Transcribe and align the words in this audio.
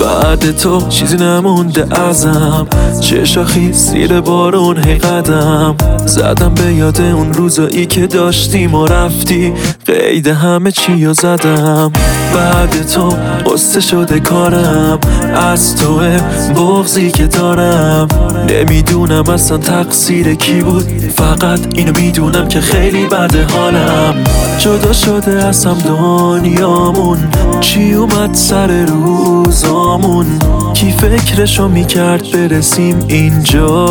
بعد 0.00 0.56
تو 0.56 0.88
چیزی 0.88 1.16
نمونده 1.16 2.00
ازم. 2.00 2.66
چه 3.00 3.24
شاخی 3.24 3.72
زیر 3.72 4.20
بارون 4.20 4.84
هی 4.84 4.94
قدم. 4.94 5.74
زدم 6.06 6.54
به 6.54 6.74
یاد 6.74 7.00
اون 7.00 7.32
روزایی 7.32 7.86
که 7.86 8.06
داشتیم 8.06 8.74
و 8.74 8.86
رفتی. 8.86 9.52
قید 9.86 10.26
همه 10.26 10.70
چی 10.70 11.06
و 11.06 11.12
زدم. 11.14 11.92
بعد 12.34 12.86
تو 12.86 13.14
قصه 13.46 13.80
شده 13.80 14.20
کارم. 14.20 14.98
از 15.34 15.76
تو 15.76 16.00
بغزی 16.56 17.10
که 17.10 17.26
دارم. 17.26 18.08
نمی‌دونم 18.48 19.28
اصلا 19.28 19.58
تقصیر 19.58 20.34
کی 20.34 20.60
بود. 20.60 20.84
فقط 21.16 21.60
اینو 21.74 21.92
می‌دونم 22.00 22.48
که 22.48 22.60
خیلی 22.60 23.06
بد 23.06 23.50
حالم. 23.50 24.14
جدا 24.58 24.92
شده 24.92 25.44
ازم 25.44 25.76
دنیامون. 25.88 27.18
چی 27.60 27.94
اومد 27.94 28.34
سر 28.34 28.86
روزامون 29.88 30.38
کی 30.74 30.92
فکرشو 30.92 31.68
می‌کرد 31.68 32.30
برسیم 32.32 33.04
اینجا؟ 33.08 33.86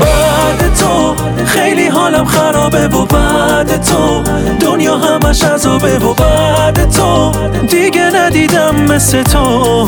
بعد 0.00 0.74
تو 0.74 1.14
خیلی 1.44 1.88
حالم 1.88 2.24
خرابه 2.24 2.88
و 2.88 3.06
بعد 3.06 3.82
تو 3.82 4.22
دنیا 4.60 4.98
همش 4.98 5.44
عذابه 5.44 5.98
و 5.98 6.14
بعد 6.14 6.90
تو 6.90 7.32
دیگه 7.68 8.10
ندیدم 8.14 8.76
مثل 8.88 9.22
تو. 9.22 9.86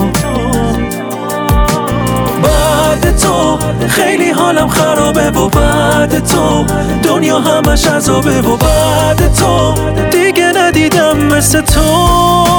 بعد 2.42 3.16
تو 3.16 3.58
خیلی 3.88 4.30
حالم 4.30 4.68
خرابه 4.68 5.30
و 5.30 5.48
بعد 5.48 6.24
تو 6.24 6.64
دنیا 7.02 7.40
همش 7.40 7.86
عذابه 7.86 8.42
و 8.42 8.56
بعد 8.56 9.34
تو 9.34 9.74
دیگه 10.10 10.52
ندیدم 10.56 11.16
مثل 11.16 11.60
تو. 11.60 12.55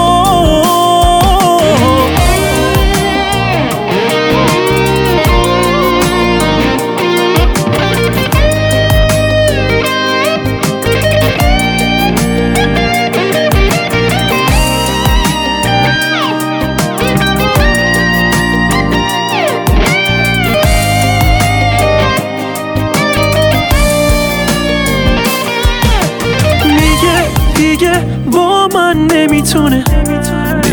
با 28.32 28.68
من 28.74 28.98
نمی‌تونه. 28.98 29.84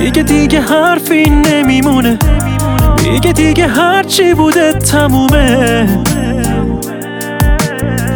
میگه 0.00 0.22
دیگه 0.22 0.60
حرفی 0.60 1.22
نمیمونه. 1.30 2.18
میگه 3.04 3.32
دیگه 3.32 3.66
هرچی 3.66 4.34
بوده 4.34 4.72
تمومه. 4.72 5.86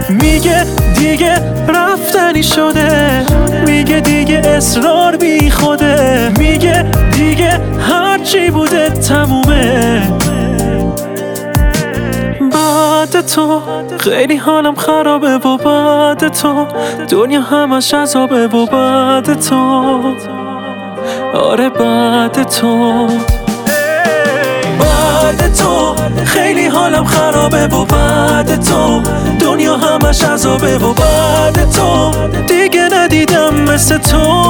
میگه 0.08 0.64
دیگه 0.98 1.32
رفتنی 1.68 2.42
شده. 2.42 3.22
میگه 3.66 4.00
دیگه 4.00 4.42
اصرار 4.44 5.16
بی 5.16 5.50
خوده 5.50 6.28
میگه 6.38 6.84
دیگه 7.12 7.60
هرچی 7.88 8.50
بوده 8.50 8.88
تمومه. 8.90 9.77
بعد 13.12 13.26
تو. 13.26 13.62
خیلی 13.98 14.36
حالم 14.36 14.74
خرابه 14.74 15.38
و 15.38 15.56
بعد 15.56 16.28
تو. 16.28 16.66
دنیا 17.08 17.40
همش 17.40 17.94
عذابه 17.94 18.46
و 18.46 18.66
بعد 18.66 19.40
تو. 19.40 19.56
آره 21.34 21.68
بعد 21.68 22.42
تو. 22.42 23.06
بعد 24.80 25.54
تو. 25.54 25.94
خیلی 26.24 26.66
حالم 26.66 27.04
خرابه 27.04 27.66
و 27.66 27.84
بعد 27.84 28.62
تو. 28.64 29.02
دنیا 29.40 29.76
همش 29.76 30.24
عذابه 30.24 30.78
و 30.78 30.92
بعد 30.92 31.70
تو. 31.70 32.10
دیگه 32.48 32.88
ندیدم 32.92 33.54
مثل 33.54 33.98
تو. 33.98 34.47